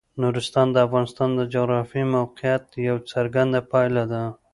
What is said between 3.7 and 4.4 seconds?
پایله ده.